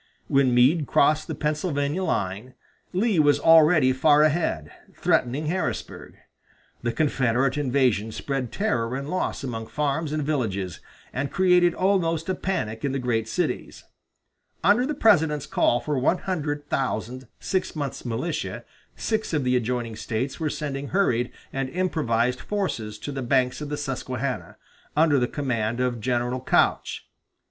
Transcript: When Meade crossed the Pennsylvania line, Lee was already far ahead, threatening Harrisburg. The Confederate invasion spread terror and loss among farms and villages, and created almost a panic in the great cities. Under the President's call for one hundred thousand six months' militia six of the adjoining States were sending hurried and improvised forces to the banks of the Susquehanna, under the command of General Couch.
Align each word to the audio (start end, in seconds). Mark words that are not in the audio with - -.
When 0.27 0.55
Meade 0.55 0.87
crossed 0.87 1.27
the 1.27 1.35
Pennsylvania 1.35 2.01
line, 2.03 2.55
Lee 2.91 3.19
was 3.19 3.39
already 3.39 3.93
far 3.93 4.23
ahead, 4.23 4.71
threatening 4.95 5.45
Harrisburg. 5.45 6.15
The 6.81 6.91
Confederate 6.91 7.55
invasion 7.55 8.11
spread 8.11 8.51
terror 8.51 8.95
and 8.95 9.11
loss 9.11 9.43
among 9.43 9.67
farms 9.67 10.11
and 10.11 10.23
villages, 10.23 10.79
and 11.13 11.29
created 11.31 11.75
almost 11.75 12.27
a 12.29 12.33
panic 12.33 12.83
in 12.83 12.93
the 12.93 12.97
great 12.97 13.27
cities. 13.27 13.83
Under 14.63 14.87
the 14.87 14.95
President's 14.95 15.45
call 15.45 15.79
for 15.79 15.99
one 15.99 16.17
hundred 16.17 16.67
thousand 16.67 17.27
six 17.39 17.75
months' 17.75 18.03
militia 18.03 18.65
six 18.95 19.33
of 19.35 19.43
the 19.43 19.55
adjoining 19.55 19.95
States 19.95 20.39
were 20.39 20.49
sending 20.49 20.87
hurried 20.87 21.31
and 21.53 21.69
improvised 21.69 22.39
forces 22.39 22.97
to 22.97 23.11
the 23.11 23.21
banks 23.21 23.61
of 23.61 23.69
the 23.69 23.77
Susquehanna, 23.77 24.57
under 24.97 25.19
the 25.19 25.27
command 25.27 25.79
of 25.79 26.01
General 26.01 26.39
Couch. 26.41 27.07